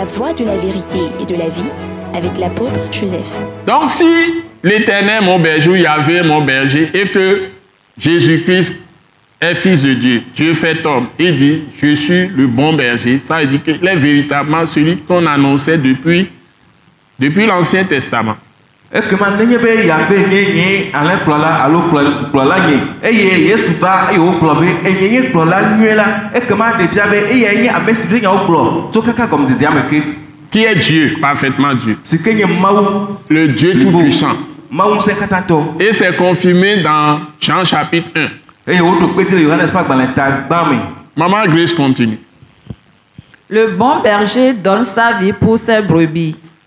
[0.00, 1.70] La voie de la vérité et de la vie
[2.14, 3.44] avec l'apôtre Joseph.
[3.66, 7.48] Donc si l'Éternel, mon berger, Yahvé, mon berger, et que
[7.98, 8.72] Jésus-Christ
[9.42, 13.42] est fils de Dieu, Dieu fait homme, il dit, je suis le bon berger, ça
[13.42, 16.30] veut dire qu'il est véritablement celui qu'on annonçait depuis,
[17.18, 18.36] depuis l'Ancien Testament.
[18.92, 22.76] Ekema nenye be yabe nye nye alẽ kplɔla alo kplɔ- kplɔla nye.
[23.02, 27.62] Eye yesu va eye wogblɔ be enye nye kplɔla nyuie la ekema ɖevia be eyae
[27.62, 30.02] nye ame si be nyawo gblɔ tso kaka gɔmedzedzea me ke.
[30.50, 33.16] Qui est Dieu, parfaitement Dieu, si ke nye mawu.
[33.28, 33.74] Le Dieu
[34.70, 38.28] mawu ŋusẽ katãtɔ Et c'est confirmé dans Jean chapitre 1.
[38.72, 40.76] eye woɖo kpete le yohanes ƒe agbalẽ ta gbã me
[41.16, 42.18] Maman Grace continue.
[43.48, 46.36] Le bon berger donne sa vie pour ses brebis.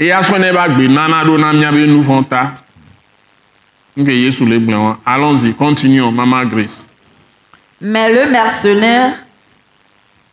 [0.00, 2.54] Eya sɔ ne ba gbe nana ɖo na miabe nu vɔ ta.
[3.96, 4.98] Nke Yesu le gblẽ wa.
[5.06, 6.84] Allons-y, continuons, Maman Grace.
[7.80, 9.14] Mais le mercenaire,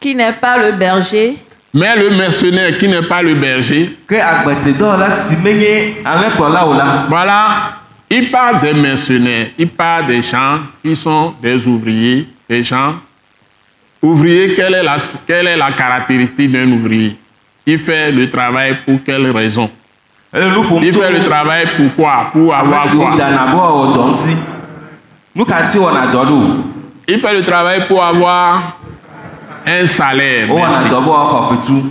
[0.00, 1.36] qui n'est pas le berger,
[1.72, 7.76] Mais le mercenaire qui n'est pas le berger, si menye o la Voilà,
[8.10, 12.96] il parle des mercenaires, il parle des gens qui sont des ouvriers, des gens.
[14.02, 17.16] Ouvrier, quelle est la, quelle est la caractéristique d'un ouvrier?
[17.70, 19.70] Il fait le travail pour quelle raison?
[20.34, 22.30] Il fait le travail pour quoi?
[22.32, 23.16] Pour avoir quoi?
[27.06, 28.76] Il fait le travail pour avoir
[29.64, 30.48] un salaire?
[30.48, 31.82] fetu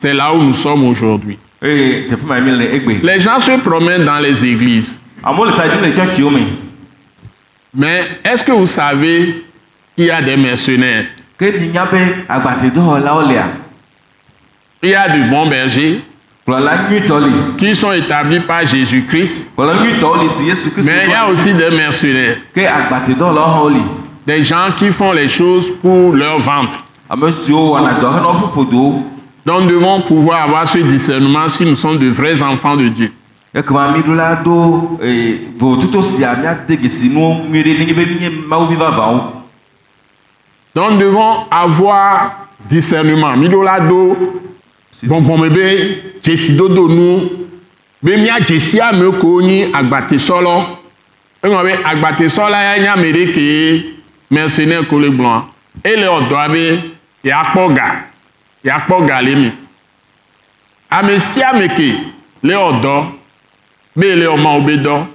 [0.00, 1.38] C'est là où nous sommes aujourd'hui.
[1.62, 3.02] egbe.
[3.02, 4.92] Les gens se promènent dans les églises.
[5.24, 6.42] me
[7.74, 9.46] Mais est-ce que vous savez
[9.96, 11.06] qu'il y a des mercenaires
[11.42, 13.46] ke minya be agbatedɔwɔlawo lia
[14.82, 16.02] Il y a de bons bergers
[16.44, 19.46] kplɔla nyuitɔ li qui sont établis par Jésus-Christ.
[19.58, 22.38] Mais il y a aussi des mercenaires,
[24.26, 26.84] des gens qui font les choses pour leur ventre.
[27.10, 29.04] ƒodowo
[29.46, 33.12] Donc nous devons pouvoir avoir ce discernement si nous sommes de vrais enfants de Dieu.
[40.74, 43.34] Donc nous devons avoir discernement.
[45.02, 45.64] Bɔnbɔnme be
[46.22, 47.28] dzesidodo nu
[48.02, 50.54] be mía dzesi ame ko nyi agbatesɔlɔ.
[51.44, 53.84] Eŋlɔ be agbatesɔla ya nye ame ɖe ke
[54.30, 55.44] mercenaire ko le gblɔa.
[55.84, 56.92] Ele ɔdɔa be
[57.24, 57.86] yeakpɔ ga,
[58.64, 59.52] yeakpɔ ga le mi.
[60.90, 61.88] Ame sia ame ke
[62.42, 63.06] le ɔdɔ
[63.96, 65.06] be le ɔmawo be dɔ.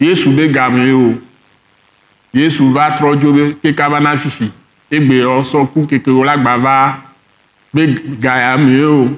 [0.00, 1.14] Yesu be game o.
[2.32, 4.50] Yesu va trɔ dzo be keka va na fifi
[4.90, 6.96] egbe ɔsɔ ku keke wo la gba va
[7.74, 7.86] be
[8.20, 8.56] ga ya
[8.88, 9.08] o.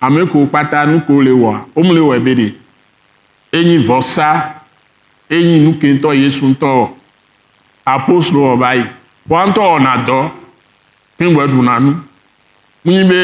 [0.00, 2.46] Ame ko kpata nu ko le wɔa wome le wɔe be ɖe.
[3.52, 4.28] Enyi vɔsa
[5.30, 6.90] enyi nu ke ŋutɔ Yesu ŋutɔ
[7.86, 8.84] apostolo wɔ va yi
[9.28, 10.18] woa ŋutɔ wɔna dɔ
[11.18, 11.92] keŋgbɛ ɖuna nu.
[12.84, 13.20] Nyi be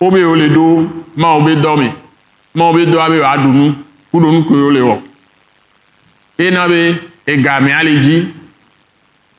[0.00, 1.88] wo be wo le ɖo mawo be dɔ me
[2.54, 3.74] mawo be dɔa be wòaɖu nu
[4.12, 4.96] kuɖo nu koe wo le wɔ.
[6.38, 6.80] Ena be
[7.26, 8.26] egamea le dzi.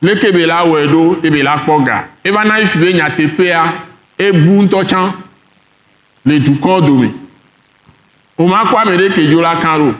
[0.03, 2.05] Leke be la wɔe ɖo ebe la kpɔ ga.
[2.23, 3.73] Eva na fi be nyateƒea
[4.17, 5.13] ebu ŋutɔ tsã
[6.25, 7.09] le dukɔ dome
[8.37, 9.93] womakɔ ame ɖe ke dzo la kã ɖo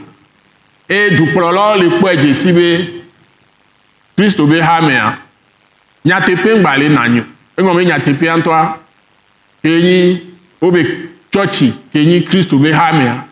[0.90, 3.04] eye dukplɔlawo le kpɔe dze si be
[4.18, 5.18] kristo be hamea
[6.06, 7.24] nyateƒe ŋgba le nanyo
[7.58, 8.78] egɔme be nyateƒea ŋutɔa
[9.64, 10.22] ke nyi
[10.62, 10.82] wobe
[12.30, 13.26] kristo be hamea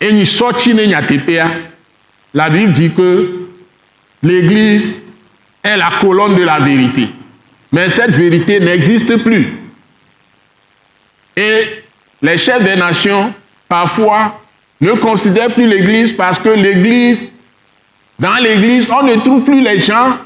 [0.00, 1.70] enyi sɔtsi ne nyateƒea
[2.34, 3.48] la bible dit que
[4.22, 5.00] l'église
[5.64, 7.08] est la colonne de la vérité.
[7.72, 9.59] Mais cette vérité n'existe plus.
[11.36, 11.82] Et
[12.22, 13.32] les chefs des nations,
[13.68, 14.40] parfois,
[14.80, 17.26] ne considèrent plus l'Église parce que l'Église,
[18.18, 20.18] dans l'Église, on ne trouve plus les gens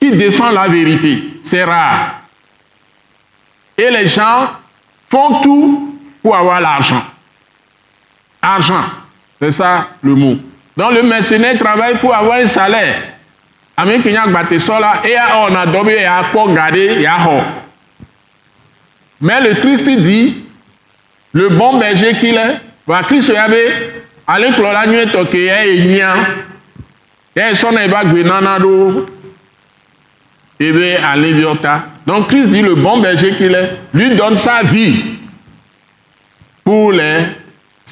[0.00, 1.22] qui défendent la vérité.
[1.44, 2.20] C'est rare.
[3.76, 4.50] Et les gens
[5.10, 7.02] font tout pour avoir l'argent.
[8.40, 8.84] Argent,
[9.40, 10.36] c'est ça le mot.
[10.76, 13.18] Donc le mercenaire travaille pour avoir un salaire.
[13.78, 17.36] Ame ke nye agbatesɔ la, eya ɔna dɔ be yeakpɔ ga ɖe yeaxɔ.
[19.20, 20.44] Mais le Christ dit,
[21.32, 23.62] le bon berger qu'il est, va Christ ya be,
[24.26, 26.14] alẽkplɔla nyuietɔ ke ya ye nyia,
[27.34, 29.06] ya ye sɔna eba gbe nana ɖo,
[30.60, 31.84] ebe alẽviɔ ta.
[32.06, 35.18] Donc Christ dit, le bon berger qu'il est, lui donne sa vie
[36.64, 37.24] pour, les,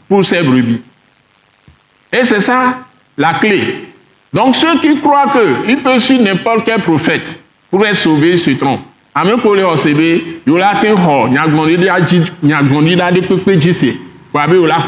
[0.09, 0.83] pour ses brebis.
[2.13, 2.79] Et c'est ça
[3.19, 3.89] la clé.
[4.33, 5.33] Donc ceux qui croient
[5.67, 7.39] qu'ils peuvent suivre n'importe quel prophète
[7.71, 8.85] pour être sauvés se trompent.
[9.43, 9.69] Ko le be
[10.59, 10.95] la kpa
[14.47, 14.79] be la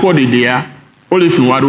[1.10, 1.60] wole fi wa.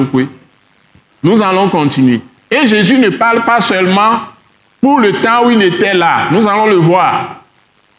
[1.23, 2.19] Nous allons continuer.
[2.51, 4.19] Et Jésus ne parle pas seulement
[4.81, 6.27] pour le temps où il était là.
[6.31, 7.35] Nous allons le voir.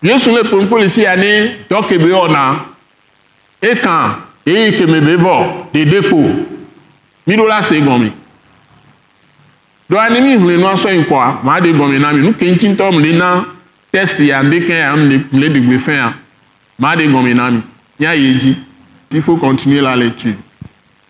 [0.02, 2.64] Yesu le fi ya ne tɔ ke be wɔna
[3.62, 4.16] ekan
[4.46, 6.16] eye keme be vɔ ɖeɖe ko
[7.26, 8.10] mi ɖo la se gɔme.
[9.90, 12.32] Do ani mi hlẽ nua sɔ yin kɔa maa de gɔme na mi nu
[13.00, 13.12] le
[13.92, 16.12] test ya mbe ke ya me le ɖegbe fɛ ya
[16.78, 17.62] maa de gɔme na mi.
[17.98, 18.56] Ya yi dzi.
[19.12, 20.34] Il faut continuer la lecture.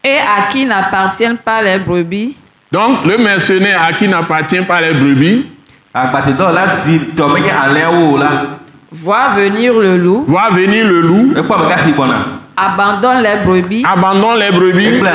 [0.02, 2.34] Et à qui n'appartiennent pas les brebis?
[2.72, 5.46] Donc, le mercenaire à qui n'appartient pas les brebis?
[5.94, 8.30] Agbatedɔwɔla si tɔ menye alẽawo o la
[8.92, 13.84] voit venir le loup, voit venir le loup, ekpɔ amegaxi gbɔna abandonne les brebis.
[13.84, 14.86] Abandonne les brebis.
[14.86, 15.06] Ekple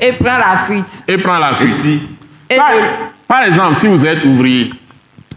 [0.00, 1.04] et prend la fuite.
[1.08, 2.00] et prend la fuite.
[2.50, 2.70] Et Par,
[3.28, 4.72] par exemple, si vous êtes ouvrier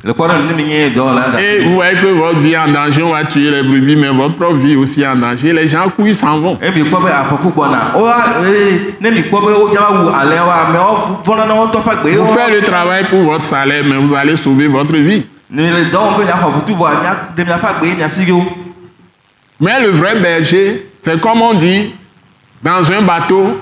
[0.08, 4.10] et vous voyez que votre vie est en danger, on va tuer les brebis, mais
[4.10, 6.60] votre propre vie aussi est en danger, les gens ils s'en vont.
[6.62, 8.16] ebi kpɔ be afɔku gbɔna woa
[8.46, 12.34] ee ne mi kpɔ be wodzama wu alẽawo amewo vɔna na wɔtɔ ƒe agbe Vous
[12.34, 15.26] faites le travail pour votre salaire, mais vous allez sauver votre vie.
[15.50, 15.72] Mais
[19.82, 21.94] le vrai berger, c'est comme on dit,
[22.64, 23.60] dans un bateau,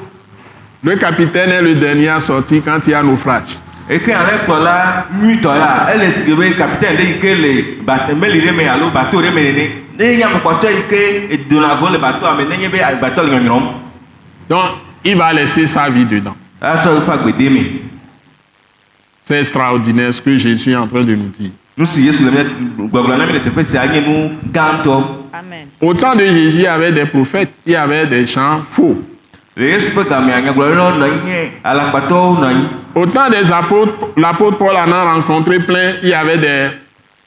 [0.83, 3.57] le capitaine est le dernier à sortir quand il y a naufrage.
[3.89, 8.51] Eke alẽkplɔla nyuitɔ ya ele si ke be ɖe yi ke le bat meli ɖe
[8.55, 9.69] me alo bato ɖe me nene
[9.99, 13.63] ne nye ame kpɔtɔ yi ke edona go le batoa me be le nyɔnyrɔm
[14.49, 14.65] Donc,
[15.05, 16.35] il va laisser sa vie dedans.
[16.61, 17.63] atsɔ eƒe agbede me
[19.25, 21.51] C'est extraordinaire ce que Jésus est en train de nous dire.
[21.77, 22.43] nu si yesu le mia
[22.87, 25.03] gbɔgblɔ na mi le teƒe sia nye nu gãtɔ
[25.33, 25.67] Amen.
[25.81, 28.95] Au temps de Jésus, il y avait des prophètes, il y avait des gens faux.
[29.57, 33.93] le yesu ƒe gamea nyagblɔɖilawo nɔ anyi nye alakpatɔwo nɔ anyi Au temps des apôtres,
[34.17, 36.67] l'apôtre Paul en a rencontré plein, il y avait des,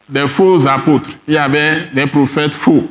[0.08, 2.84] des faux apôtres, il y avait des prophètes faux.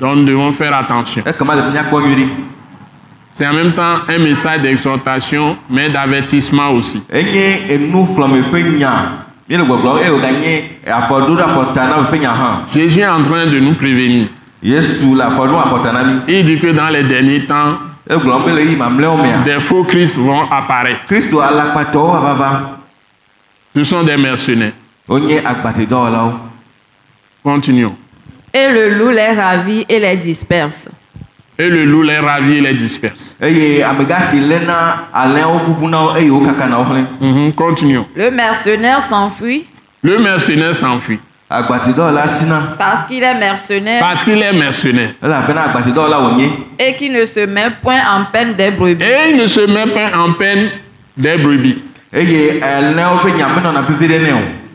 [0.00, 1.22] Donc nous devons faire attention.
[1.24, 2.28] ɖi
[3.34, 7.02] C'est en même temps un message d'exhortation, mais d'avertissement aussi.
[12.72, 14.28] Jésus est en train de nous prévenir.
[14.62, 21.00] Il dit que dans les derniers temps, des faux Christ vont apparaître.
[23.74, 24.72] Ce sont des mercenaires.
[27.42, 27.96] Continuons.
[28.54, 30.88] Et le loup les ravit et les disperse.
[31.58, 33.36] Et le loup les ravit et les disperse.
[37.20, 38.06] Mhm, Continuons.
[38.16, 39.66] Le mercenaire s'enfuit
[40.02, 45.14] Le mercenaire s'enfuit parce qu'il est mercenaire parce qu'il est mercenaire.
[46.78, 49.04] et qu'il ne se met point en peine des brebis.
[49.04, 50.70] Et il ne se met pas en peine
[51.16, 51.78] des brebis.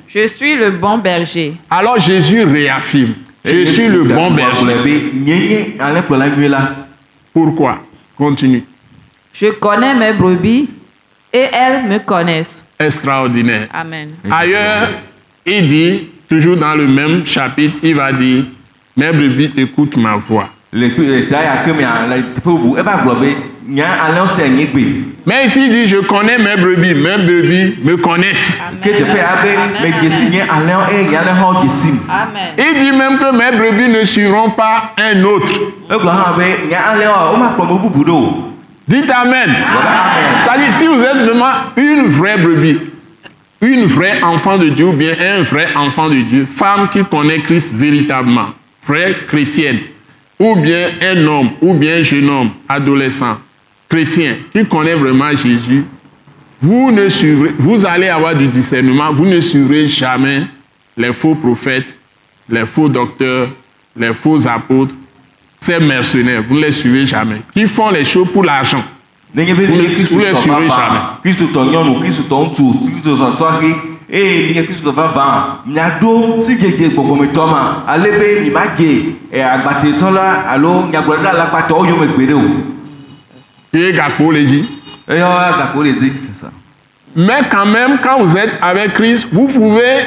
[0.08, 1.58] Je suis le bon berger.
[1.70, 5.76] Alors Jésus réaffirme, je suis le bon berger.
[7.34, 7.80] Pourquoi?
[8.18, 8.64] Continue.
[9.34, 10.70] Je connais mes brebis
[11.34, 12.64] et elles me connaissent.
[12.80, 13.68] Extraordinaire.
[13.74, 14.16] Amen.
[14.30, 14.90] Ailleurs,
[15.46, 18.46] il dit, toujours dans le même chapitre, il va dire,
[18.96, 20.48] mes brebis écoutent ma voix.
[25.25, 28.50] Mais ici, il dit, je connais mes brebis, mes brebis me connaissent.
[32.10, 32.53] Amen.
[32.58, 35.51] Il dit même que mes brebis ne suivront pas un autre.
[38.88, 39.34] Dites Amen.
[39.34, 39.56] Amen.
[40.46, 42.90] C'est-à-dire, si vous êtes vraiment une vraie brebis,
[43.62, 47.41] une vraie enfant de Dieu ou bien un vrai enfant de Dieu, femme qui connaît
[47.41, 48.50] Christ véritablement,
[48.88, 49.80] vraie chrétienne,
[50.39, 53.38] ou bien un homme, ou bien un jeune homme, adolescent,
[53.88, 55.86] chrétien, qui connaît vraiment Jésus,
[56.62, 57.08] vous, ne
[57.60, 60.44] vous allez avoir du discernement, vous ne suivrez jamais
[60.98, 61.96] les faux prophètes,
[62.50, 63.50] les faux docteurs,
[63.96, 64.96] les faux apôtres,
[65.62, 68.84] ces mercenaires, vous ne les suivez jamais, qui font les choses pour l'argent.
[69.36, 72.24] Nenye be Vous nye le- kristu vous le tɔ suivez vava kristu tɔ nyɔnu kristu
[72.30, 73.76] tɔ ŋutsu kristu tɔ sɔhe
[74.12, 80.52] eye nye kristu tɔ vava miaɖo sidzedze gbɔgbɔmetɔ ma ale be nyimagye ɛ agbatetɔ la
[80.52, 82.42] alo nyagblɔɖila alakpatɔwo yome gbe ɖe o
[83.74, 84.66] Et Gakpo le dit.
[85.08, 86.12] eyɔ gakpo le dzi
[87.16, 89.98] Mais quand même, quand vous êtes avec Christ, vous pouvez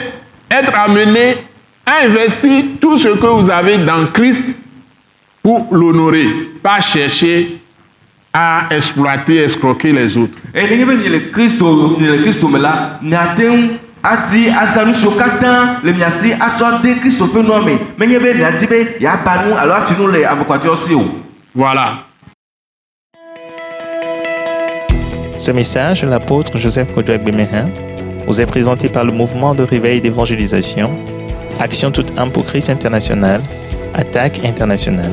[0.50, 1.36] être amené
[1.86, 4.42] à investir tout ce que vous avez dans Christ
[5.42, 6.26] pour l'honorer,
[6.62, 7.60] pas chercher
[8.34, 10.36] à exploiter, escroquer les autres.
[14.86, 18.66] nu siwo katã le mia si atsɔ de kristu ƒe nua me menye be miadi
[18.66, 20.26] be yeaba nu alo afi nu le
[20.84, 21.04] si o.
[21.54, 22.04] Voilà.
[25.38, 27.68] Ce message l'apôtre Joseph Kodouak Bemehin
[28.26, 30.90] vous est présenté par le mouvement de réveil d'évangélisation,
[31.60, 33.40] Action toute âme pour Christ international,
[33.94, 35.12] Attaque internationale.